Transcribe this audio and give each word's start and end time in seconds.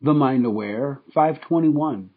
The 0.00 0.14
Mind 0.14 0.46
Aware 0.46 1.00
521. 1.12 2.10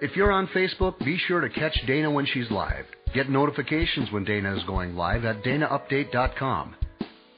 If 0.00 0.16
you're 0.16 0.32
on 0.32 0.48
Facebook, 0.48 0.98
be 0.98 1.16
sure 1.28 1.40
to 1.40 1.48
catch 1.48 1.78
Dana 1.86 2.10
when 2.10 2.26
she's 2.26 2.50
live. 2.50 2.84
Get 3.14 3.30
notifications 3.30 4.10
when 4.10 4.24
Dana 4.24 4.56
is 4.56 4.64
going 4.64 4.96
live 4.96 5.24
at 5.24 5.44
danaupdate.com. 5.44 6.74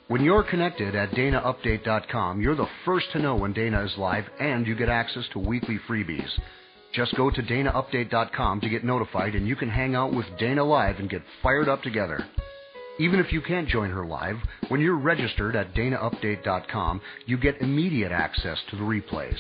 When 0.08 0.24
you're 0.24 0.42
connected 0.42 0.94
at 0.94 1.10
danaupdate.com, 1.10 2.40
you're 2.40 2.56
the 2.56 2.66
first 2.86 3.12
to 3.12 3.18
know 3.18 3.36
when 3.36 3.52
Dana 3.52 3.84
is 3.84 3.92
live 3.98 4.24
and 4.40 4.66
you 4.66 4.74
get 4.74 4.88
access 4.88 5.24
to 5.34 5.38
weekly 5.38 5.78
freebies. 5.86 6.30
Just 6.94 7.14
go 7.14 7.30
to 7.30 7.42
danaupdate.com 7.42 8.62
to 8.62 8.70
get 8.70 8.84
notified 8.84 9.34
and 9.34 9.46
you 9.46 9.54
can 9.54 9.68
hang 9.68 9.94
out 9.94 10.14
with 10.14 10.24
Dana 10.38 10.64
live 10.64 10.98
and 10.98 11.10
get 11.10 11.20
fired 11.42 11.68
up 11.68 11.82
together. 11.82 12.26
Even 13.00 13.20
if 13.20 13.32
you 13.32 13.40
can't 13.40 13.68
join 13.68 13.90
her 13.90 14.04
live, 14.04 14.36
when 14.68 14.80
you're 14.80 14.98
registered 14.98 15.54
at 15.54 15.72
danaupdate.com, 15.74 17.00
you 17.26 17.38
get 17.38 17.60
immediate 17.60 18.10
access 18.10 18.58
to 18.70 18.76
the 18.76 18.82
replays. 18.82 19.36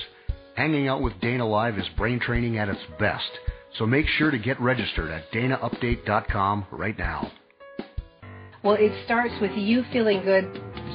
Hanging 0.54 0.86
out 0.88 1.02
with 1.02 1.20
Dana 1.20 1.46
Live 1.46 1.76
is 1.76 1.86
brain 1.96 2.20
training 2.20 2.58
at 2.58 2.68
its 2.68 2.80
best, 3.00 3.30
so 3.76 3.84
make 3.84 4.06
sure 4.06 4.30
to 4.30 4.38
get 4.38 4.60
registered 4.60 5.10
at 5.10 5.30
danaupdate.com 5.32 6.66
right 6.70 6.96
now. 6.96 7.32
Well, 8.62 8.76
it 8.78 8.92
starts 9.04 9.34
with 9.40 9.52
you 9.56 9.84
feeling 9.92 10.24
good. 10.24 10.44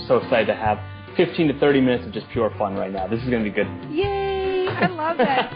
So 0.08 0.18
excited 0.18 0.48
to 0.48 0.56
have 0.56 0.80
15 1.18 1.50
to 1.50 1.60
30 1.60 1.82
minutes 1.82 2.06
of 2.06 2.14
just 2.14 2.28
pure 2.32 2.54
fun 2.58 2.76
right 2.76 2.92
now. 2.92 3.08
This 3.08 3.22
is 3.22 3.30
going 3.30 3.44
to 3.44 3.50
be 3.50 3.56
good. 3.56 3.68
Yay! 3.92 4.68
I 4.68 4.88
love 4.88 5.18
that. 5.18 5.52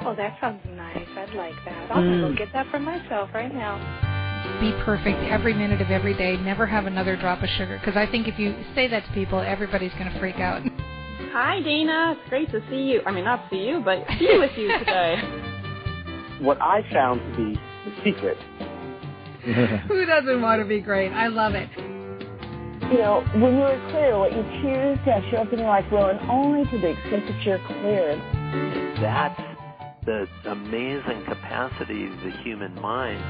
oh, 0.06 0.14
that 0.16 0.36
sounds 0.40 0.60
nice. 0.68 1.06
I'd 1.16 1.34
like 1.34 1.54
that. 1.64 1.90
I'll 1.90 2.02
mm. 2.02 2.30
go 2.30 2.36
get 2.36 2.52
that 2.52 2.70
for 2.70 2.78
myself 2.80 3.30
right 3.32 3.52
now. 3.52 4.14
Be 4.60 4.72
perfect 4.84 5.18
every 5.30 5.52
minute 5.52 5.80
of 5.80 5.90
every 5.90 6.14
day. 6.14 6.36
Never 6.36 6.66
have 6.66 6.86
another 6.86 7.16
drop 7.16 7.42
of 7.42 7.48
sugar. 7.50 7.78
Because 7.78 7.96
I 7.96 8.10
think 8.10 8.26
if 8.26 8.38
you 8.38 8.54
say 8.74 8.88
that 8.88 9.04
to 9.04 9.12
people, 9.12 9.40
everybody's 9.40 9.92
going 9.92 10.10
to 10.10 10.18
freak 10.18 10.36
out. 10.36 10.62
Hi, 11.32 11.60
Dana. 11.60 12.16
It's 12.18 12.28
great 12.30 12.50
to 12.52 12.60
see 12.70 12.82
you. 12.82 13.02
I 13.04 13.12
mean, 13.12 13.24
not 13.24 13.44
see 13.50 13.58
you, 13.58 13.82
but 13.84 14.06
be 14.18 14.38
with 14.38 14.56
you 14.56 14.78
today. 14.78 15.16
What 16.40 16.60
I 16.60 16.82
found 16.92 17.20
to 17.20 17.36
be 17.38 17.60
the 17.86 17.96
secret. 18.04 18.36
Who 19.88 20.04
doesn't 20.04 20.42
want 20.42 20.60
to 20.60 20.68
be 20.68 20.80
great? 20.80 21.10
I 21.10 21.28
love 21.28 21.54
it. 21.54 21.70
You 22.92 22.98
know, 22.98 23.24
when 23.36 23.56
you're 23.56 23.90
clear, 23.90 24.18
what 24.18 24.32
you 24.32 24.42
choose 24.60 24.98
to 25.06 25.12
have 25.12 25.22
show 25.30 25.38
up 25.38 25.52
in 25.52 25.60
your 25.60 25.68
life 25.68 25.90
will, 25.90 26.06
and 26.06 26.20
only 26.30 26.70
to 26.70 26.78
the 26.78 26.90
extent 26.90 27.26
that 27.26 27.42
you're 27.42 27.58
clear. 27.66 28.16
That's 29.00 29.40
the 30.04 30.28
amazing 30.50 31.24
capacity 31.24 32.06
of 32.06 32.20
the 32.20 32.30
human 32.44 32.74
mind. 32.74 33.24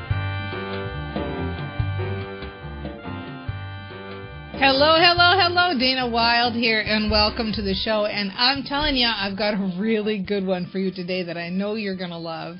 Hello, 4.58 4.96
hello, 4.98 5.38
hello. 5.38 5.78
Dana 5.78 6.08
Wilde 6.08 6.54
here, 6.54 6.80
and 6.80 7.10
welcome 7.10 7.52
to 7.52 7.62
the 7.62 7.74
show. 7.74 8.06
And 8.06 8.32
I'm 8.36 8.64
telling 8.64 8.96
you, 8.96 9.06
I've 9.06 9.38
got 9.38 9.54
a 9.54 9.78
really 9.78 10.18
good 10.18 10.44
one 10.44 10.66
for 10.72 10.78
you 10.78 10.90
today 10.90 11.22
that 11.22 11.36
I 11.36 11.50
know 11.50 11.74
you're 11.74 11.96
going 11.96 12.10
to 12.10 12.18
love. 12.18 12.56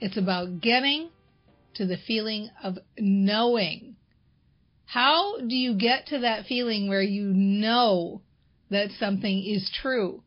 It's 0.00 0.16
about 0.16 0.60
getting 0.60 1.10
to 1.76 1.86
the 1.86 1.98
feeling 2.06 2.50
of 2.64 2.78
knowing. 2.98 3.96
How 4.86 5.38
do 5.40 5.54
you 5.54 5.74
get 5.74 6.06
to 6.08 6.18
that 6.20 6.46
feeling 6.46 6.88
where 6.88 7.02
you 7.02 7.32
know 7.32 8.22
that 8.70 8.90
something 8.98 9.44
is 9.44 9.70
true? 9.82 10.22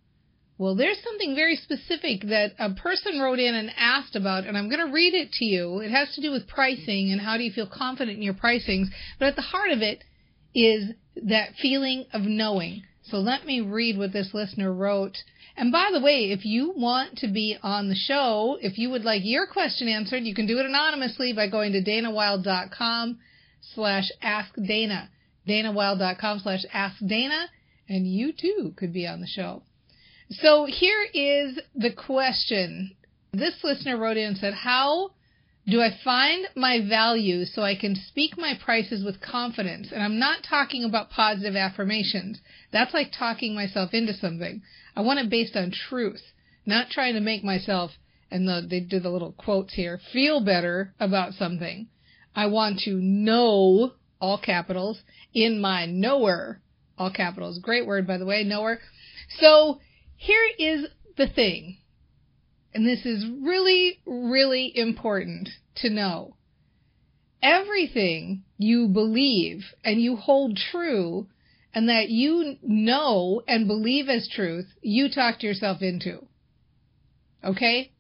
Well, 0.59 0.75
there's 0.75 1.01
something 1.01 1.35
very 1.35 1.55
specific 1.55 2.23
that 2.23 2.51
a 2.59 2.71
person 2.73 3.21
wrote 3.21 3.39
in 3.39 3.55
and 3.55 3.71
asked 3.77 4.17
about, 4.17 4.45
and 4.45 4.57
I'm 4.57 4.67
going 4.67 4.85
to 4.85 4.91
read 4.91 5.13
it 5.13 5.31
to 5.39 5.45
you. 5.45 5.79
It 5.79 5.89
has 5.89 6.13
to 6.15 6.21
do 6.21 6.31
with 6.31 6.49
pricing 6.49 7.13
and 7.13 7.21
how 7.21 7.37
do 7.37 7.43
you 7.43 7.51
feel 7.53 7.65
confident 7.65 8.17
in 8.17 8.23
your 8.23 8.33
pricings. 8.33 8.87
But 9.19 9.29
at 9.29 9.35
the 9.37 9.41
heart 9.41 9.71
of 9.71 9.81
it 9.81 10.03
is 10.53 10.91
that 11.15 11.55
feeling 11.61 12.07
of 12.11 12.23
knowing. 12.23 12.83
So 13.03 13.19
let 13.19 13.45
me 13.45 13.61
read 13.61 13.97
what 13.97 14.11
this 14.11 14.33
listener 14.33 14.73
wrote. 14.73 15.23
And 15.55 15.71
by 15.71 15.91
the 15.93 16.01
way, 16.01 16.31
if 16.31 16.43
you 16.43 16.73
want 16.75 17.19
to 17.19 17.29
be 17.29 17.57
on 17.63 17.87
the 17.87 17.95
show, 17.95 18.57
if 18.61 18.77
you 18.77 18.89
would 18.89 19.05
like 19.05 19.21
your 19.23 19.47
question 19.47 19.87
answered, 19.87 20.23
you 20.23 20.35
can 20.35 20.45
do 20.45 20.59
it 20.59 20.65
anonymously 20.65 21.31
by 21.31 21.47
going 21.47 21.71
to 21.71 21.81
danawilde.com 21.81 23.17
slash 23.61 24.11
askdana, 24.21 25.07
danawilde.com 25.47 26.39
slash 26.39 26.65
askdana, 26.75 27.45
and 27.87 28.05
you 28.05 28.33
too 28.33 28.73
could 28.75 28.91
be 28.91 29.07
on 29.07 29.21
the 29.21 29.27
show. 29.27 29.63
So 30.31 30.65
here 30.65 31.07
is 31.13 31.59
the 31.75 31.91
question. 31.91 32.95
This 33.33 33.55
listener 33.63 33.97
wrote 33.97 34.17
in 34.17 34.27
and 34.27 34.37
said, 34.37 34.53
how 34.53 35.11
do 35.67 35.81
I 35.81 35.89
find 36.03 36.47
my 36.55 36.87
value 36.87 37.45
so 37.45 37.61
I 37.61 37.75
can 37.75 37.95
speak 37.95 38.37
my 38.37 38.53
prices 38.63 39.03
with 39.03 39.21
confidence? 39.21 39.89
And 39.91 40.03
I'm 40.03 40.19
not 40.19 40.43
talking 40.47 40.83
about 40.83 41.09
positive 41.09 41.55
affirmations. 41.55 42.41
That's 42.71 42.93
like 42.93 43.11
talking 43.11 43.55
myself 43.55 43.93
into 43.93 44.13
something. 44.13 44.61
I 44.95 45.01
want 45.01 45.19
it 45.19 45.29
based 45.29 45.55
on 45.55 45.71
truth, 45.71 46.21
not 46.65 46.89
trying 46.89 47.15
to 47.15 47.21
make 47.21 47.43
myself, 47.43 47.91
and 48.31 48.47
the, 48.47 48.65
they 48.67 48.79
did 48.79 49.03
the 49.03 49.09
little 49.09 49.31
quotes 49.33 49.73
here, 49.73 49.99
feel 50.13 50.43
better 50.43 50.93
about 50.99 51.33
something. 51.33 51.87
I 52.35 52.45
want 52.47 52.81
to 52.81 52.93
know, 52.93 53.93
all 54.21 54.39
capitals, 54.39 55.01
in 55.33 55.59
my 55.59 55.85
knower, 55.85 56.61
all 56.97 57.11
capitals. 57.11 57.59
Great 57.59 57.87
word, 57.87 58.05
by 58.05 58.17
the 58.17 58.25
way, 58.25 58.43
knower. 58.43 58.79
So 59.39 59.79
here 60.19 60.47
is 60.57 60.85
the 61.17 61.27
thing 61.27 61.77
and 62.73 62.85
this 62.85 63.05
is 63.05 63.25
really, 63.41 63.99
really 64.05 64.71
important 64.75 65.49
to 65.77 65.89
know. 65.89 66.35
Everything 67.41 68.43
you 68.57 68.87
believe 68.87 69.63
and 69.83 70.01
you 70.01 70.15
hold 70.15 70.57
true 70.71 71.27
and 71.73 71.89
that 71.89 72.09
you 72.09 72.57
know 72.61 73.41
and 73.47 73.67
believe 73.67 74.09
as 74.09 74.27
truth, 74.27 74.67
you 74.81 75.09
talked 75.09 75.41
yourself 75.41 75.81
into. 75.81 76.25
Okay? 77.43 77.91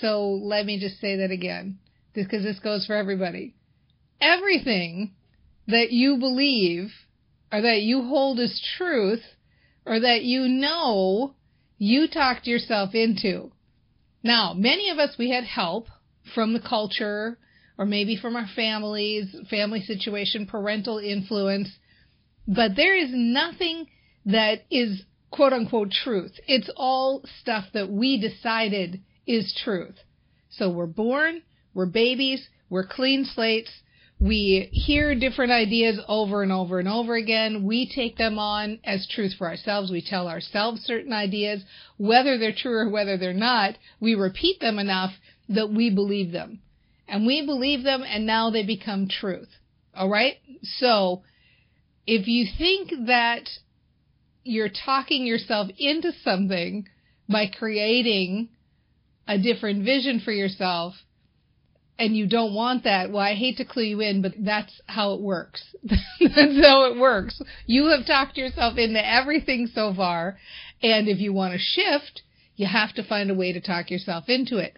So 0.00 0.30
let 0.30 0.66
me 0.66 0.80
just 0.80 1.00
say 1.00 1.16
that 1.16 1.30
again, 1.30 1.78
because 2.12 2.42
this 2.42 2.58
goes 2.58 2.86
for 2.86 2.96
everybody. 2.96 3.54
Everything 4.20 5.14
that 5.68 5.90
you 5.92 6.18
believe 6.18 6.90
or 7.52 7.62
that 7.62 7.82
you 7.82 8.02
hold 8.02 8.40
as 8.40 8.60
truth 8.76 9.22
or 9.86 10.00
that 10.00 10.22
you 10.22 10.48
know, 10.48 11.35
you 11.78 12.08
talked 12.08 12.46
yourself 12.46 12.94
into. 12.94 13.52
Now, 14.22 14.54
many 14.54 14.90
of 14.90 14.98
us, 14.98 15.16
we 15.18 15.30
had 15.30 15.44
help 15.44 15.86
from 16.34 16.52
the 16.52 16.60
culture 16.60 17.38
or 17.78 17.84
maybe 17.84 18.16
from 18.16 18.36
our 18.36 18.48
families, 18.56 19.34
family 19.50 19.82
situation, 19.82 20.46
parental 20.46 20.98
influence, 20.98 21.70
but 22.48 22.74
there 22.76 22.96
is 22.96 23.10
nothing 23.12 23.86
that 24.24 24.64
is 24.70 25.02
quote 25.30 25.52
unquote 25.52 25.90
truth. 25.90 26.32
It's 26.46 26.70
all 26.76 27.22
stuff 27.40 27.66
that 27.74 27.90
we 27.90 28.18
decided 28.18 29.02
is 29.26 29.54
truth. 29.62 29.96
So 30.48 30.70
we're 30.70 30.86
born, 30.86 31.42
we're 31.74 31.86
babies, 31.86 32.48
we're 32.70 32.86
clean 32.86 33.24
slates, 33.24 33.70
we 34.18 34.70
hear 34.72 35.14
different 35.14 35.52
ideas 35.52 36.00
over 36.08 36.42
and 36.42 36.50
over 36.50 36.78
and 36.78 36.88
over 36.88 37.14
again. 37.14 37.64
We 37.64 37.90
take 37.94 38.16
them 38.16 38.38
on 38.38 38.78
as 38.82 39.06
truth 39.06 39.34
for 39.36 39.46
ourselves. 39.46 39.90
We 39.90 40.00
tell 40.00 40.26
ourselves 40.26 40.80
certain 40.82 41.12
ideas, 41.12 41.62
whether 41.98 42.38
they're 42.38 42.54
true 42.56 42.78
or 42.78 42.88
whether 42.88 43.18
they're 43.18 43.34
not. 43.34 43.76
We 44.00 44.14
repeat 44.14 44.60
them 44.60 44.78
enough 44.78 45.12
that 45.50 45.70
we 45.70 45.90
believe 45.90 46.32
them. 46.32 46.60
And 47.06 47.26
we 47.26 47.44
believe 47.44 47.84
them 47.84 48.02
and 48.02 48.26
now 48.26 48.50
they 48.50 48.64
become 48.64 49.06
truth. 49.08 49.48
All 49.94 50.08
right? 50.08 50.38
So, 50.62 51.22
if 52.06 52.26
you 52.26 52.46
think 52.56 53.06
that 53.06 53.48
you're 54.44 54.70
talking 54.70 55.26
yourself 55.26 55.68
into 55.78 56.12
something 56.24 56.88
by 57.28 57.46
creating 57.46 58.48
a 59.28 59.38
different 59.38 59.84
vision 59.84 60.20
for 60.20 60.32
yourself, 60.32 60.94
and 61.98 62.16
you 62.16 62.26
don't 62.26 62.54
want 62.54 62.84
that, 62.84 63.10
well, 63.10 63.22
I 63.22 63.34
hate 63.34 63.56
to 63.56 63.64
clue 63.64 63.84
you 63.84 64.00
in, 64.00 64.22
but 64.22 64.32
that's 64.38 64.80
how 64.86 65.14
it 65.14 65.20
works. 65.20 65.62
that's 65.82 66.60
how 66.60 66.90
it 66.90 66.98
works. 66.98 67.40
You 67.66 67.86
have 67.86 68.06
talked 68.06 68.36
yourself 68.36 68.76
into 68.76 69.04
everything 69.06 69.68
so 69.72 69.94
far, 69.94 70.38
and 70.82 71.08
if 71.08 71.18
you 71.18 71.32
want 71.32 71.54
to 71.54 71.58
shift, 71.58 72.22
you 72.56 72.66
have 72.66 72.92
to 72.94 73.02
find 73.02 73.30
a 73.30 73.34
way 73.34 73.52
to 73.52 73.60
talk 73.60 73.90
yourself 73.90 74.24
into 74.28 74.58
it. 74.58 74.76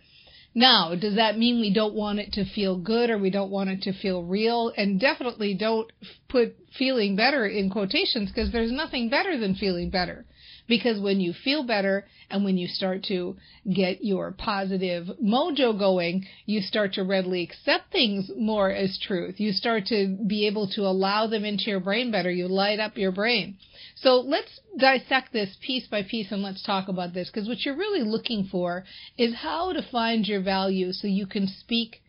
Now, 0.54 0.94
does 0.94 1.16
that 1.16 1.38
mean 1.38 1.60
we 1.60 1.72
don't 1.72 1.94
want 1.94 2.18
it 2.18 2.32
to 2.32 2.44
feel 2.44 2.76
good 2.76 3.10
or 3.10 3.18
we 3.18 3.30
don't 3.30 3.50
want 3.50 3.70
it 3.70 3.82
to 3.82 3.92
feel 3.92 4.24
real? 4.24 4.72
And 4.76 4.98
definitely 4.98 5.54
don't 5.54 5.90
put 6.28 6.56
feeling 6.76 7.16
better 7.16 7.46
in 7.46 7.70
quotations 7.70 8.30
because 8.30 8.50
there's 8.50 8.72
nothing 8.72 9.08
better 9.08 9.38
than 9.38 9.54
feeling 9.54 9.90
better. 9.90 10.24
Because 10.68 11.00
when 11.00 11.18
you 11.18 11.32
feel 11.32 11.64
better 11.64 12.04
and 12.30 12.44
when 12.44 12.58
you 12.58 12.68
start 12.68 13.02
to 13.04 13.36
get 13.72 14.04
your 14.04 14.32
positive 14.32 15.06
mojo 15.22 15.76
going, 15.76 16.26
you 16.44 16.60
start 16.60 16.92
to 16.94 17.04
readily 17.04 17.42
accept 17.42 17.90
things 17.90 18.30
more 18.36 18.70
as 18.70 18.98
truth. 18.98 19.40
You 19.40 19.52
start 19.52 19.86
to 19.86 20.18
be 20.26 20.46
able 20.46 20.68
to 20.68 20.82
allow 20.82 21.26
them 21.26 21.44
into 21.44 21.70
your 21.70 21.80
brain 21.80 22.10
better. 22.10 22.30
You 22.30 22.48
light 22.48 22.78
up 22.78 22.98
your 22.98 23.12
brain. 23.12 23.56
So 23.96 24.20
let's 24.20 24.60
dissect 24.78 25.32
this 25.32 25.56
piece 25.60 25.86
by 25.86 26.02
piece 26.02 26.30
and 26.30 26.42
let's 26.42 26.62
talk 26.62 26.88
about 26.88 27.14
this 27.14 27.30
because 27.30 27.48
what 27.48 27.64
you're 27.64 27.76
really 27.76 28.02
looking 28.02 28.44
for 28.44 28.84
is 29.16 29.34
how 29.36 29.72
to 29.72 29.82
find 29.90 30.26
your 30.26 30.42
value 30.42 30.92
so 30.92 31.08
you 31.08 31.26
can 31.26 31.48
speak 31.48 32.02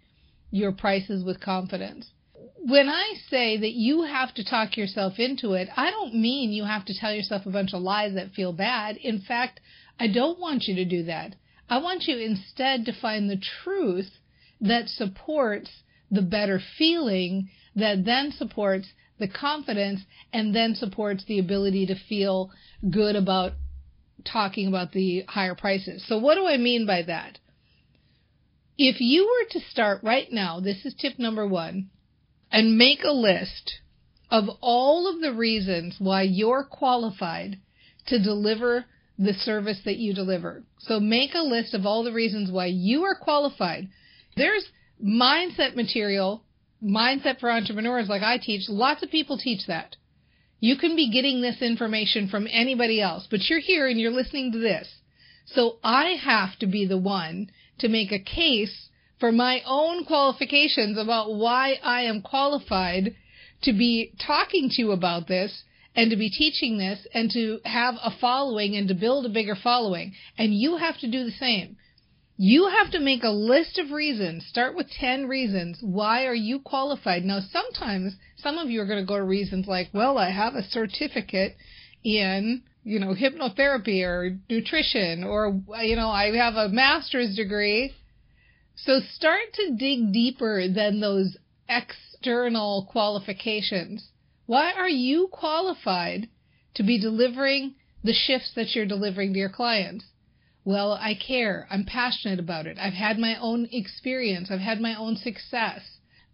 your 0.52 0.72
prices 0.72 1.24
with 1.24 1.40
confidence 1.40 2.10
when 2.70 2.88
I 2.88 3.14
say 3.30 3.58
that 3.58 3.74
you 3.74 4.04
have 4.04 4.34
to 4.36 4.44
talk 4.44 4.78
yourself 4.78 5.18
into 5.18 5.54
it, 5.54 5.70
I 5.76 5.90
don't 5.90 6.16
mean 6.16 6.52
you 6.52 6.66
have 6.66 6.86
to 6.86 6.94
tell 6.94 7.14
yourself 7.14 7.46
a 7.46 7.52
bunch 7.52 7.74
of 7.74 7.82
lies 7.82 8.14
that 8.14 8.34
feel 8.34 8.54
bad. 8.54 8.98
In 8.98 9.22
fact, 9.22 9.60
I 10.00 10.08
don't 10.08 10.40
want 10.40 10.64
you 10.68 10.76
to 10.76 10.86
do 10.86 11.04
that. 11.04 11.36
I 11.70 11.80
want 11.80 12.04
you 12.08 12.18
instead 12.18 12.86
to 12.86 12.94
find 12.94 13.30
the 13.30 13.42
truth 13.64 14.12
that 14.62 14.88
supports 14.88 15.70
the 16.12 16.22
better 16.22 16.60
feeling 16.78 17.50
that 17.76 18.06
then 18.06 18.32
supports 18.32 18.90
the 19.20 19.28
confidence 19.28 20.02
and 20.34 20.56
then 20.56 20.76
supports 20.76 21.26
the 21.26 21.40
ability 21.40 21.86
to 21.88 21.96
feel 21.96 22.52
good 22.90 23.16
about 23.16 23.54
talking 24.26 24.68
about 24.68 24.92
the 24.92 25.24
higher 25.28 25.56
prices. 25.56 26.04
So 26.08 26.18
what 26.18 26.36
do 26.36 26.46
I 26.46 26.58
mean 26.58 26.86
by 26.86 27.04
that? 27.04 27.40
If 28.78 29.02
you 29.02 29.26
were 29.26 29.60
to 29.60 29.66
start 29.70 30.04
right 30.04 30.32
now, 30.32 30.60
this 30.60 30.86
is 30.86 30.94
tip 30.94 31.20
number 31.20 31.46
one, 31.46 31.90
and 32.52 32.78
make 32.78 33.04
a 33.04 33.12
list 33.12 33.80
of 34.32 34.46
all 34.62 35.08
of 35.14 35.22
the 35.22 35.34
reasons 35.34 35.96
why 36.00 36.24
you're 36.24 36.64
qualified 36.64 37.58
to 38.08 38.22
deliver 38.22 38.86
the 39.18 39.34
service 39.34 39.82
that 39.86 39.98
you 39.98 40.14
deliver. 40.14 40.64
So 40.80 41.00
make 41.00 41.34
a 41.34 41.44
list 41.44 41.74
of 41.74 41.86
all 41.86 42.04
the 42.04 42.14
reasons 42.14 42.52
why 42.52 42.68
you 42.68 43.04
are 43.04 43.16
qualified. 43.16 43.90
There's 44.36 44.66
mindset 45.04 45.76
material, 45.76 46.44
mindset 46.84 47.40
for 47.40 47.52
entrepreneurs 47.52 48.08
like 48.08 48.22
I 48.22 48.38
teach. 48.38 48.70
Lots 48.70 49.04
of 49.04 49.12
people 49.12 49.38
teach 49.38 49.68
that. 49.68 49.96
You 50.62 50.78
can 50.78 50.96
be 50.96 51.12
getting 51.12 51.42
this 51.42 51.62
information 51.62 52.28
from 52.28 52.48
anybody 52.50 53.02
else, 53.02 53.28
but 53.30 53.50
you're 53.50 53.60
here 53.60 53.88
and 53.88 54.00
you're 54.00 54.12
listening 54.12 54.52
to 54.54 54.58
this. 54.58 54.88
So 55.46 55.78
I 55.84 56.16
have 56.22 56.58
to 56.60 56.68
be 56.68 56.86
the 56.86 56.98
one 56.98 57.50
to 57.80 57.88
make 57.88 58.12
a 58.12 58.20
case 58.20 58.90
for 59.20 59.32
my 59.32 59.62
own 59.66 60.06
qualifications 60.06 60.98
about 60.98 61.34
why 61.34 61.80
I 61.84 62.02
am 62.04 62.22
qualified 62.22 63.16
to 63.64 63.74
be 63.74 64.14
talking 64.26 64.70
to 64.70 64.82
you 64.82 64.92
about 64.92 65.28
this 65.28 65.64
and 65.96 66.10
to 66.12 66.18
be 66.18 66.30
teaching 66.30 66.78
this 66.78 67.06
and 67.14 67.30
to 67.32 67.60
have 67.66 67.96
a 68.02 68.12
following 68.22 68.76
and 68.76 68.88
to 68.88 68.94
build 68.94 69.26
a 69.26 69.30
bigger 69.30 69.56
following. 69.56 70.14
And 70.38 70.54
you 70.54 70.78
have 70.78 70.98
to 71.00 71.12
do 71.12 71.26
the 71.26 71.32
same. 71.32 71.76
You 72.38 72.70
have 72.70 72.92
to 72.92 73.00
make 73.00 73.24
a 73.24 73.30
list 73.30 73.78
of 73.78 73.92
reasons. 73.92 74.46
Start 74.46 74.74
with 74.74 74.90
10 74.90 75.28
reasons. 75.28 75.80
Why 75.82 76.26
are 76.26 76.36
you 76.36 76.60
qualified? 76.60 77.26
Now, 77.26 77.42
sometimes 77.52 78.16
some 78.38 78.58
of 78.58 78.70
you 78.70 78.80
are 78.80 78.86
going 78.86 79.02
to 79.02 79.06
go 79.06 79.18
to 79.18 79.24
reasons 79.24 79.68
like, 79.68 79.90
well, 79.94 80.18
I 80.18 80.30
have 80.30 80.56
a 80.56 80.64
certificate 80.64 81.58
in, 82.02 82.62
you 82.86 83.00
know, 83.00 83.14
hypnotherapy 83.14 84.04
or 84.04 84.38
nutrition 84.50 85.26
or, 85.26 85.60
you 85.84 85.98
know, 85.98 86.08
I 86.08 86.34
have 86.38 86.56
a 86.56 86.70
master's 86.70 87.36
degree 87.36 87.94
so 88.86 89.00
start 89.14 89.54
to 89.54 89.76
dig 89.76 90.14
deeper 90.14 90.68
than 90.68 91.00
those 91.00 91.38
external 91.68 92.88
qualifications. 92.90 94.10
Why 94.46 94.72
are 94.72 94.90
you 94.90 95.28
qualified 95.32 96.30
to 96.76 96.84
be 96.84 97.00
delivering 97.00 97.76
the 98.04 98.14
shifts 98.14 98.54
that 98.56 98.76
you're 98.76 98.86
delivering 98.86 99.34
to 99.34 99.40
your 99.40 99.50
clients? 99.50 100.06
Well, 100.64 100.94
I 100.94 101.14
care. 101.16 101.68
I'm 101.70 101.86
passionate 101.86 102.40
about 102.40 102.68
it. 102.68 102.78
I've 102.80 102.94
had 102.94 103.18
my 103.18 103.38
own 103.40 103.68
experience. 103.72 104.50
I've 104.52 104.60
had 104.60 104.80
my 104.80 104.96
own 104.96 105.18
success. 105.18 105.82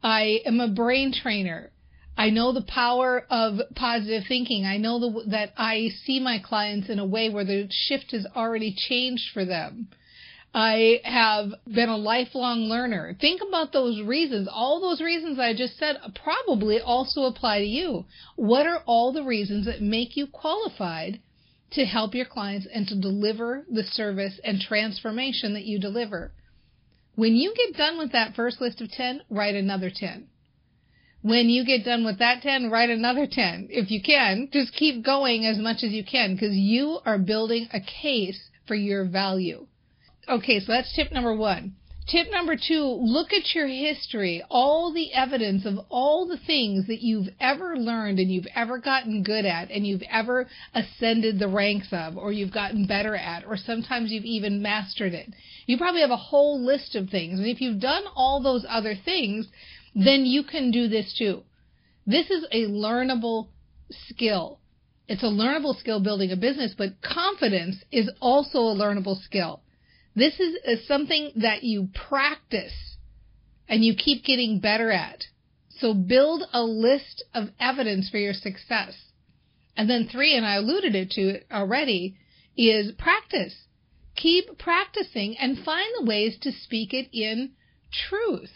I 0.04 0.42
am 0.46 0.60
a 0.60 0.68
brain 0.68 1.14
trainer. 1.14 1.72
I 2.18 2.30
know 2.30 2.54
the 2.54 2.62
power 2.62 3.26
of 3.30 3.60
positive 3.76 4.24
thinking. 4.28 4.66
I 4.66 4.78
know 4.78 5.00
the, 5.00 5.24
that 5.32 5.54
I 5.58 5.90
see 6.06 6.20
my 6.20 6.40
clients 6.40 6.90
in 6.90 7.00
a 7.00 7.06
way 7.06 7.30
where 7.30 7.44
the 7.44 7.68
shift 7.70 8.12
has 8.12 8.26
already 8.36 8.74
changed 8.74 9.32
for 9.34 9.46
them. 9.46 9.90
I 10.58 11.02
have 11.04 11.50
been 11.68 11.90
a 11.90 11.98
lifelong 11.98 12.70
learner. 12.70 13.14
Think 13.20 13.42
about 13.46 13.74
those 13.74 14.02
reasons. 14.02 14.48
All 14.50 14.80
those 14.80 15.02
reasons 15.02 15.38
I 15.38 15.54
just 15.54 15.78
said 15.78 15.98
probably 16.24 16.80
also 16.80 17.24
apply 17.24 17.60
to 17.60 17.66
you. 17.66 18.06
What 18.38 18.66
are 18.66 18.82
all 18.86 19.12
the 19.12 19.26
reasons 19.26 19.66
that 19.66 19.82
make 19.82 20.16
you 20.16 20.28
qualified 20.28 21.20
to 21.72 21.84
help 21.84 22.16
your 22.16 22.26
clients 22.26 22.66
and 22.74 22.88
to 22.88 22.96
deliver 22.96 23.66
the 23.70 23.84
service 23.84 24.40
and 24.46 24.62
transformation 24.62 25.56
that 25.56 25.66
you 25.66 25.78
deliver? 25.78 26.32
When 27.16 27.36
you 27.36 27.54
get 27.54 27.76
done 27.76 27.98
with 27.98 28.14
that 28.14 28.34
first 28.34 28.62
list 28.62 28.80
of 28.80 28.90
10, 28.90 29.24
write 29.30 29.56
another 29.56 29.92
10. 29.94 30.30
When 31.22 31.50
you 31.50 31.66
get 31.66 31.84
done 31.84 32.06
with 32.06 32.20
that 32.20 32.44
10, 32.44 32.72
write 32.72 32.90
another 32.90 33.28
10. 33.30 33.68
If 33.72 33.92
you 33.92 34.02
can, 34.02 34.48
just 34.54 34.74
keep 34.74 35.04
going 35.04 35.46
as 35.46 35.58
much 35.58 35.84
as 35.84 35.92
you 35.92 36.06
can 36.06 36.34
because 36.34 36.56
you 36.56 37.00
are 37.06 37.20
building 37.20 37.68
a 37.74 37.82
case 37.82 38.40
for 38.66 38.76
your 38.76 39.04
value. 39.04 39.68
Okay, 40.28 40.60
so 40.60 40.72
that's 40.72 40.94
tip 40.96 41.12
number 41.12 41.36
one. 41.36 41.76
Tip 42.08 42.32
number 42.32 42.56
two, 42.56 42.84
look 42.84 43.34
at 43.34 43.56
your 43.56 43.68
history, 43.68 44.44
all 44.50 44.94
the 44.94 45.12
evidence 45.14 45.66
of 45.66 45.80
all 45.90 46.28
the 46.28 46.38
things 46.38 46.86
that 46.86 47.02
you've 47.02 47.30
ever 47.40 47.76
learned 47.78 48.20
and 48.20 48.32
you've 48.32 48.48
ever 48.56 48.78
gotten 48.78 49.24
good 49.24 49.46
at 49.46 49.72
and 49.72 49.88
you've 49.88 50.04
ever 50.12 50.48
ascended 50.76 51.40
the 51.40 51.48
ranks 51.48 51.88
of 51.92 52.16
or 52.16 52.32
you've 52.32 52.54
gotten 52.54 52.86
better 52.86 53.16
at 53.16 53.44
or 53.46 53.58
sometimes 53.58 54.12
you've 54.12 54.24
even 54.24 54.62
mastered 54.62 55.14
it. 55.14 55.34
You 55.66 55.78
probably 55.78 56.02
have 56.02 56.12
a 56.12 56.16
whole 56.16 56.64
list 56.64 56.96
of 56.96 57.10
things. 57.10 57.40
And 57.40 57.48
if 57.48 57.60
you've 57.60 57.80
done 57.80 58.04
all 58.16 58.40
those 58.42 58.66
other 58.70 58.94
things, 58.96 59.48
then 59.96 60.26
you 60.26 60.44
can 60.44 60.70
do 60.70 60.88
this 60.88 61.16
too. 61.18 61.42
This 62.06 62.30
is 62.30 62.46
a 62.52 62.66
learnable 62.66 63.48
skill. 63.90 64.60
It's 65.08 65.24
a 65.24 65.28
learnable 65.28 65.78
skill 65.80 66.00
building 66.00 66.32
a 66.32 66.36
business, 66.36 66.76
but 66.78 67.02
confidence 67.02 67.78
is 67.92 68.10
also 68.22 68.60
a 68.60 68.76
learnable 68.76 69.20
skill. 69.24 69.62
This 70.16 70.40
is, 70.40 70.88
something 70.88 71.32
that 71.36 71.64
you 71.64 71.90
practice 71.94 72.98
and 73.68 73.84
you 73.84 73.96
keep 73.96 74.24
getting 74.24 74.60
better 74.60 74.92
at. 74.92 75.26
So 75.70 75.94
build 75.94 76.44
a 76.54 76.64
list 76.64 77.24
of 77.34 77.50
evidence 77.60 78.10
for 78.10 78.18
your 78.18 78.34
success. 78.34 78.96
And 79.76 79.90
then 79.90 80.08
three, 80.08 80.36
and 80.36 80.46
I 80.46 80.56
alluded 80.56 80.96
it 80.96 81.12
to 81.12 81.22
it 81.22 81.48
already, 81.52 82.16
is 82.56 82.94
practice. 82.94 83.66
Keep 84.16 84.58
practicing 84.58 85.38
and 85.38 85.58
find 85.66 85.90
the 85.98 86.06
ways 86.06 86.38
to 86.42 86.52
speak 86.54 86.94
it 86.94 87.10
in 87.12 87.52
truth. 87.92 88.52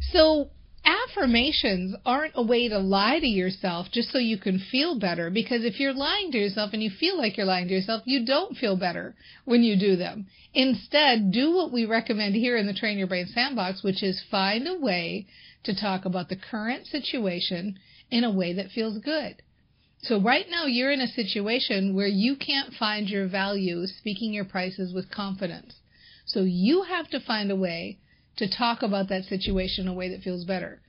So 0.00 0.50
affirmations 0.86 1.96
aren't 2.06 2.32
a 2.36 2.42
way 2.42 2.68
to 2.68 2.78
lie 2.78 3.18
to 3.18 3.26
yourself 3.26 3.88
just 3.90 4.10
so 4.10 4.18
you 4.18 4.38
can 4.38 4.58
feel 4.70 4.98
better 4.98 5.30
because 5.30 5.64
if 5.64 5.80
you're 5.80 5.92
lying 5.92 6.30
to 6.30 6.38
yourself 6.38 6.70
and 6.72 6.82
you 6.82 6.90
feel 6.90 7.18
like 7.18 7.36
you're 7.36 7.46
lying 7.46 7.68
to 7.68 7.74
yourself, 7.74 8.02
you 8.06 8.24
don't 8.24 8.56
feel 8.56 8.76
better 8.76 9.14
when 9.44 9.62
you 9.62 9.78
do 9.78 9.96
them. 9.96 10.26
Instead, 10.54 11.32
do 11.32 11.54
what 11.54 11.72
we 11.72 11.84
recommend 11.84 12.34
here 12.34 12.56
in 12.56 12.66
the 12.66 12.74
Train 12.74 12.98
Your 12.98 13.08
Brain 13.08 13.26
Sandbox, 13.26 13.82
which 13.82 14.02
is 14.02 14.22
find 14.30 14.66
a 14.68 14.78
way 14.78 15.26
to 15.64 15.74
talk 15.74 16.04
about 16.04 16.28
the 16.28 16.36
current 16.36 16.86
situation 16.86 17.78
in 18.10 18.22
a 18.22 18.30
way 18.30 18.52
that 18.52 18.70
feels 18.70 18.98
good. 18.98 19.42
So 20.02 20.20
right 20.20 20.46
now 20.48 20.66
you're 20.66 20.92
in 20.92 21.00
a 21.00 21.08
situation 21.08 21.94
where 21.94 22.06
you 22.06 22.36
can't 22.36 22.72
find 22.74 23.08
your 23.08 23.26
value 23.26 23.86
speaking 23.86 24.32
your 24.32 24.44
prices 24.44 24.94
with 24.94 25.10
confidence. 25.10 25.74
So 26.26 26.42
you 26.42 26.82
have 26.82 27.08
to 27.10 27.20
find 27.20 27.50
a 27.50 27.56
way 27.56 27.98
to 28.36 28.48
talk 28.48 28.82
about 28.82 29.08
that 29.08 29.24
situation 29.24 29.84
in 29.84 29.88
a 29.88 29.94
way 29.94 30.08
that 30.10 30.22
feels 30.22 30.44
better. 30.44 30.80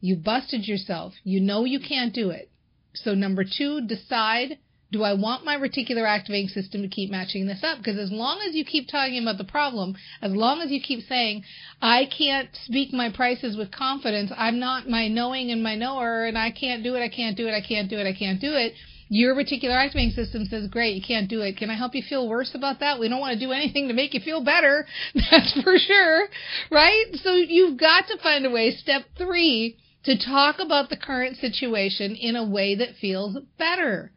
You 0.00 0.16
busted 0.16 0.66
yourself. 0.66 1.14
You 1.24 1.40
know 1.40 1.64
you 1.64 1.80
can't 1.80 2.14
do 2.14 2.30
it. 2.30 2.50
So 2.94 3.14
number 3.14 3.44
two, 3.44 3.86
decide, 3.86 4.58
do 4.92 5.02
I 5.04 5.14
want 5.14 5.44
my 5.44 5.56
reticular 5.56 6.06
activating 6.08 6.48
system 6.48 6.82
to 6.82 6.88
keep 6.88 7.10
matching 7.10 7.46
this 7.46 7.62
up? 7.62 7.78
Because 7.78 7.98
as 7.98 8.10
long 8.10 8.40
as 8.46 8.54
you 8.54 8.64
keep 8.64 8.88
talking 8.88 9.22
about 9.22 9.38
the 9.38 9.44
problem, 9.44 9.94
as 10.20 10.32
long 10.32 10.60
as 10.60 10.70
you 10.70 10.80
keep 10.80 11.06
saying, 11.06 11.44
I 11.80 12.06
can't 12.06 12.48
speak 12.64 12.92
my 12.92 13.10
prices 13.10 13.56
with 13.56 13.70
confidence, 13.70 14.32
I'm 14.36 14.58
not 14.58 14.88
my 14.88 15.06
knowing 15.08 15.50
and 15.50 15.62
my 15.62 15.76
knower, 15.76 16.24
and 16.24 16.36
I 16.36 16.50
can't 16.50 16.82
do 16.82 16.96
it, 16.96 17.02
I 17.02 17.08
can't 17.08 17.36
do 17.36 17.46
it, 17.46 17.54
I 17.54 17.60
can't 17.60 17.88
do 17.88 17.98
it, 17.98 18.06
I 18.06 18.12
can't 18.12 18.40
do 18.40 18.52
it, 18.54 18.74
your 19.12 19.34
reticular 19.34 19.74
activating 19.74 20.12
system 20.12 20.44
says, 20.44 20.68
great, 20.68 20.94
you 20.94 21.02
can't 21.02 21.28
do 21.28 21.40
it. 21.40 21.56
Can 21.56 21.68
I 21.68 21.74
help 21.74 21.96
you 21.96 22.02
feel 22.08 22.28
worse 22.28 22.52
about 22.54 22.78
that? 22.78 23.00
We 23.00 23.08
don't 23.08 23.18
want 23.18 23.34
to 23.34 23.44
do 23.44 23.50
anything 23.50 23.88
to 23.88 23.94
make 23.94 24.14
you 24.14 24.20
feel 24.20 24.42
better. 24.42 24.86
That's 25.14 25.60
for 25.64 25.76
sure. 25.78 26.28
Right? 26.70 27.06
So 27.14 27.34
you've 27.34 27.76
got 27.76 28.06
to 28.06 28.18
find 28.22 28.46
a 28.46 28.50
way. 28.50 28.70
Step 28.70 29.02
three, 29.18 29.76
to 30.04 30.16
talk 30.16 30.60
about 30.60 30.90
the 30.90 30.96
current 30.96 31.38
situation 31.38 32.14
in 32.14 32.36
a 32.36 32.48
way 32.48 32.76
that 32.76 32.96
feels 33.00 33.36
better. 33.58 34.12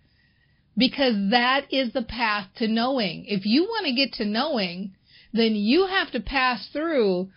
Because 0.78 1.16
that 1.32 1.66
is 1.74 1.92
the 1.94 2.04
path 2.04 2.50
to 2.58 2.68
knowing. 2.68 3.26
If 3.28 3.48
you 3.48 3.64
want 3.64 3.88
to 3.88 3.94
get 3.94 4.14
to 4.14 4.26
knowing, 4.26 4.94
then 5.34 5.56
you 5.56 5.88
have 5.88 6.12
to 6.12 6.20
pass 6.20 6.70
through 6.72 7.30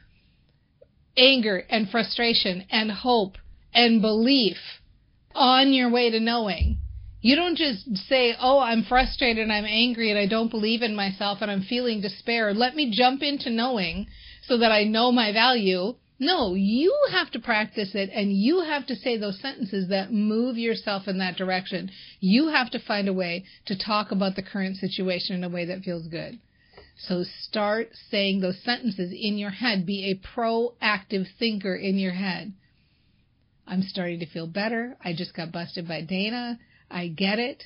anger 1.17 1.65
and 1.71 1.89
frustration 1.89 2.67
and 2.71 2.93
hope 2.93 3.37
and 3.73 4.03
belief 4.03 4.59
on 5.35 5.73
your 5.73 5.91
way 5.91 6.11
to 6.11 6.21
knowing. 6.21 6.81
You 7.20 7.35
don't 7.35 7.56
just 7.56 7.96
say, 8.08 8.35
Oh, 8.38 8.58
I'm 8.58 8.85
frustrated 8.85 9.42
and 9.42 9.52
I'm 9.52 9.64
angry 9.64 10.11
and 10.11 10.18
I 10.18 10.26
don't 10.26 10.50
believe 10.50 10.82
in 10.82 10.94
myself 10.94 11.38
and 11.40 11.50
I'm 11.50 11.62
feeling 11.62 12.00
despair. 12.00 12.54
Let 12.54 12.76
me 12.76 12.90
jump 12.92 13.23
into 13.23 13.50
knowing 13.50 14.06
so 14.42 14.58
that 14.58 14.70
I 14.70 14.85
know 14.85 15.11
my 15.11 15.32
value. 15.32 15.94
No, 16.18 16.54
you 16.54 16.96
have 17.11 17.30
to 17.32 17.38
practice 17.38 17.94
it 17.94 18.11
and 18.14 18.32
you 18.32 18.61
have 18.61 18.87
to 18.87 18.96
say 18.96 19.16
those 19.16 19.40
sentences 19.40 19.88
that 19.88 20.12
move 20.12 20.56
yourself 20.56 21.08
in 21.08 21.18
that 21.18 21.37
direction. 21.37 21.90
You 22.20 22.49
have 22.49 22.70
to 22.70 22.78
find 22.78 23.08
a 23.08 23.12
way 23.12 23.44
to 23.66 23.76
talk 23.76 24.12
about 24.12 24.35
the 24.35 24.42
current 24.42 24.76
situation 24.76 25.37
in 25.37 25.44
a 25.44 25.49
way 25.49 25.66
that 25.66 25.82
feels 25.82 26.06
good. 26.06 26.38
So 26.99 27.25
start 27.42 27.90
saying 28.11 28.40
those 28.40 28.62
sentences 28.62 29.12
in 29.12 29.37
your 29.37 29.50
head. 29.50 29.85
Be 29.85 30.11
a 30.11 30.37
proactive 30.37 31.26
thinker 31.38 31.75
in 31.75 31.99
your 31.99 32.14
head. 32.14 32.54
I'm 33.66 33.82
starting 33.82 34.20
to 34.20 34.26
feel 34.26 34.46
better. 34.46 34.96
I 35.04 35.12
just 35.12 35.35
got 35.35 35.52
busted 35.52 35.87
by 35.87 36.00
Dana. 36.00 36.58
I 36.90 37.09
get 37.09 37.38
it. 37.38 37.64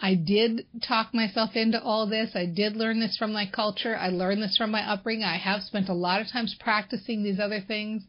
I 0.00 0.14
did 0.14 0.66
talk 0.80 1.12
myself 1.12 1.56
into 1.56 1.82
all 1.82 2.06
this. 2.06 2.30
I 2.34 2.46
did 2.46 2.76
learn 2.76 3.00
this 3.00 3.16
from 3.16 3.32
my 3.32 3.46
culture. 3.46 3.96
I 3.96 4.08
learned 4.08 4.42
this 4.42 4.56
from 4.56 4.70
my 4.70 4.88
upbringing. 4.88 5.24
I 5.24 5.38
have 5.38 5.62
spent 5.62 5.88
a 5.88 5.94
lot 5.94 6.20
of 6.20 6.28
times 6.28 6.54
practicing 6.60 7.22
these 7.22 7.40
other 7.40 7.60
things. 7.60 8.04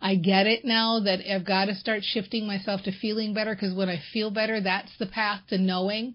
I 0.00 0.14
get 0.14 0.46
it 0.46 0.64
now 0.64 1.00
that 1.00 1.20
I've 1.28 1.44
got 1.44 1.66
to 1.66 1.74
start 1.74 2.04
shifting 2.04 2.46
myself 2.46 2.82
to 2.82 2.92
feeling 2.92 3.34
better 3.34 3.54
because 3.54 3.74
when 3.74 3.88
I 3.88 4.00
feel 4.12 4.30
better, 4.30 4.60
that's 4.60 4.96
the 4.98 5.06
path 5.06 5.40
to 5.48 5.58
knowing. 5.58 6.14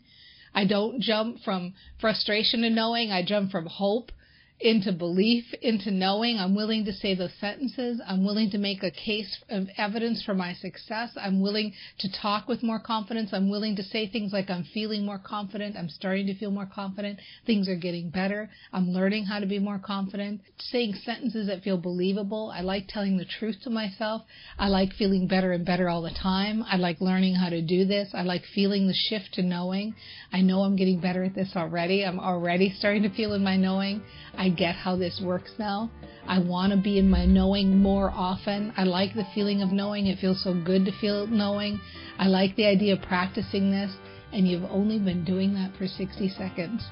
I 0.54 0.66
don't 0.66 1.02
jump 1.02 1.42
from 1.44 1.74
frustration 2.00 2.62
to 2.62 2.70
knowing. 2.70 3.12
I 3.12 3.24
jump 3.24 3.52
from 3.52 3.66
hope 3.66 4.12
into 4.60 4.92
belief, 4.92 5.46
into 5.62 5.92
knowing. 5.92 6.38
I'm 6.40 6.56
willing 6.56 6.86
to 6.86 6.94
say 6.94 7.14
those 7.14 7.34
sentences. 7.40 8.02
I'm 8.06 8.26
willing 8.26 8.50
to 8.52 8.58
make 8.58 8.82
a 8.82 8.90
case 8.90 9.38
of 9.50 9.68
evidence 9.78 10.24
for 10.26 10.34
my 10.34 10.54
success. 10.56 11.12
I'm 11.16 11.42
willing 11.42 11.74
to 12.00 12.12
talk 12.12 12.48
with 12.48 12.64
more 12.64 12.80
confidence. 12.80 13.30
I'm 13.34 13.50
willing 13.50 13.76
to 13.76 13.84
say 13.84 14.08
things 14.08 14.34
like 14.34 14.50
I'm 14.50 14.66
feeling 14.74 15.06
more 15.06 15.20
confident. 15.20 15.76
I'm 15.78 15.90
starting 15.90 16.26
to 16.28 16.34
feel 16.34 16.50
more 16.50 16.70
confident. 16.74 17.20
Things 17.46 17.70
are 17.70 17.76
getting 17.76 18.10
better. 18.10 18.50
I'm 18.74 18.90
learning 18.90 19.26
how 19.26 19.40
to 19.40 19.46
be 19.46 19.60
more 19.60 19.78
confident. 19.78 20.42
Saying 20.58 20.96
sentences 21.04 21.48
that 21.48 21.62
feel 21.62 21.78
believable. 21.78 22.52
I 22.54 22.62
like 22.62 22.86
telling 22.88 23.18
the 23.18 23.26
truth 23.26 23.58
to 23.64 23.70
myself. 23.70 24.24
I 24.58 24.70
like 24.70 24.94
feeling 24.94 25.28
better 25.28 25.52
and 25.52 25.66
better 25.66 25.88
all 25.88 26.02
the 26.02 26.10
time. 26.10 26.64
I 26.64 26.78
like 26.78 27.00
learning 27.00 27.36
how 27.36 27.50
to 27.50 27.62
do 27.62 27.86
this. 27.86 28.10
I 28.14 28.24
like 28.24 28.42
feeling 28.56 28.88
the 28.88 28.96
shift 28.96 29.36
to 29.36 29.44
knowing. 29.44 29.94
I 30.34 30.42
know 30.42 30.62
I'm 30.62 30.76
getting 30.76 31.00
better 31.00 31.24
at 31.24 31.36
this 31.36 31.52
already. 31.56 32.04
I'm 32.04 32.20
already 32.20 32.74
starting 32.76 33.04
to 33.04 33.14
feel 33.14 33.34
in 33.34 33.44
my 33.44 33.56
knowing. 33.56 34.02
I 34.36 34.47
get 34.50 34.76
how 34.76 34.96
this 34.96 35.22
works 35.24 35.52
now. 35.58 35.90
I 36.28 36.40
want 36.40 36.72
to 36.72 36.78
be 36.78 37.00
in 37.00 37.10
my 37.10 37.26
knowing 37.26 37.78
more 37.78 38.12
often. 38.12 38.74
I 38.76 38.84
like 38.84 39.14
the 39.14 39.28
feeling 39.34 39.62
of 39.62 39.72
knowing. 39.72 40.08
It 40.08 40.20
feels 40.20 40.44
so 40.44 40.54
good 40.54 40.86
to 40.86 40.92
feel 41.00 41.28
knowing. 41.28 41.80
I 42.20 42.28
like 42.28 42.56
the 42.56 42.66
idea 42.66 42.96
of 42.96 43.02
practicing 43.02 43.72
this, 43.72 43.92
and 44.34 44.48
you've 44.48 44.70
only 44.70 45.00
been 45.00 45.24
doing 45.24 45.54
that 45.54 45.76
for 45.78 45.88
60 45.88 46.30
seconds. 46.30 46.84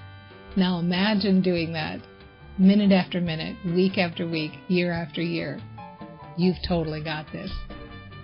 Now 0.56 0.80
imagine 0.80 1.42
doing 1.42 1.74
that 1.74 2.00
minute 2.58 2.92
after 2.92 3.20
minute, 3.20 3.58
week 3.66 3.98
after 3.98 4.28
week, 4.28 4.52
year 4.68 4.94
after 4.94 5.22
year. 5.22 5.60
You've 6.38 6.58
totally 6.68 7.04
got 7.04 7.26
this. 7.32 7.52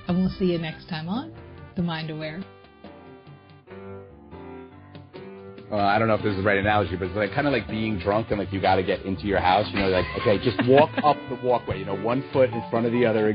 And 0.08 0.18
we'll 0.18 0.30
see 0.38 0.52
you 0.52 0.58
next 0.58 0.88
time 0.90 1.08
on 1.10 1.34
The 1.76 1.82
Mind 1.82 2.10
Aware. 2.10 2.42
Uh, 5.72 5.76
I 5.78 5.98
don't 6.00 6.08
know 6.08 6.16
if 6.16 6.22
this 6.24 6.32
is 6.32 6.38
the 6.38 6.44
right 6.44 6.58
analogy, 6.58 6.96
but 6.98 7.08
it's 7.08 7.16
like 7.16 7.34
kind 7.34 7.48
of 7.48 7.54
like 7.54 7.68
being 7.68 7.98
drunk 8.00 8.28
and 8.30 8.40
like 8.40 8.52
you 8.52 8.60
got 8.62 8.76
to 8.76 8.84
get 8.84 9.04
into 9.06 9.24
your 9.26 9.40
house. 9.40 9.66
You 9.72 9.80
know, 9.80 9.90
like 9.90 10.06
okay, 10.20 10.38
just 10.44 10.58
walk 10.68 10.90
up 11.04 11.18
the 11.30 11.36
walkway. 11.44 11.80
You 11.80 11.86
know, 11.86 11.96
one 11.98 12.24
foot 12.34 12.50
in 12.52 12.64
front 12.70 12.86
of 12.86 12.92
the 12.92 13.06
other. 13.06 13.34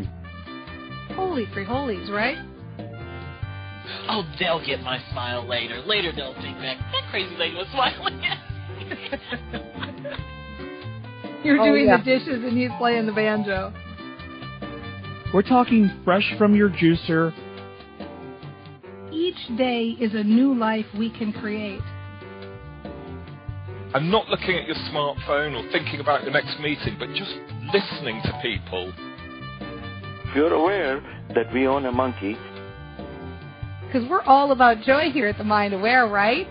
Holy 1.14 1.46
free 1.54 1.64
holies, 1.64 2.10
right? 2.10 2.36
Oh, 4.08 4.22
they'll 4.38 4.64
get 4.64 4.82
my 4.82 5.00
smile 5.12 5.46
later. 5.46 5.80
Later 5.86 6.12
they'll 6.14 6.34
think 6.34 6.58
back. 6.58 6.78
That 6.92 7.10
crazy 7.10 7.34
lady 7.36 7.54
was 7.56 7.66
smiling. 7.72 8.20
You're 11.44 11.60
Oh, 11.60 11.66
doing 11.66 11.86
yeah. 11.86 11.98
the 11.98 12.02
dishes 12.04 12.44
and 12.44 12.56
he's 12.56 12.70
playing 12.78 13.06
the 13.06 13.12
banjo. 13.12 13.72
We're 15.32 15.42
talking 15.42 15.90
fresh 16.04 16.34
from 16.38 16.54
your 16.54 16.70
juicer. 16.70 17.32
Each 19.12 19.56
day 19.56 19.96
is 20.00 20.14
a 20.14 20.22
new 20.24 20.54
life 20.54 20.86
we 20.98 21.10
can 21.10 21.32
create. 21.32 21.80
And 23.96 24.10
not 24.10 24.28
looking 24.28 24.54
at 24.54 24.66
your 24.66 24.76
smartphone 24.92 25.56
or 25.56 25.72
thinking 25.72 26.00
about 26.00 26.22
your 26.22 26.30
next 26.30 26.60
meeting, 26.60 26.96
but 26.98 27.08
just 27.14 27.34
listening 27.72 28.20
to 28.24 28.38
people. 28.42 28.92
If 30.24 30.36
you're 30.36 30.52
aware 30.52 31.00
that 31.34 31.50
we 31.54 31.66
own 31.66 31.86
a 31.86 31.92
monkey, 31.92 32.36
Because 33.86 34.06
we're 34.10 34.20
all 34.24 34.52
about 34.52 34.82
joy 34.82 35.10
here 35.10 35.28
at 35.28 35.38
the 35.38 35.44
Mind 35.44 35.72
Aware, 35.72 36.08
right? 36.08 36.46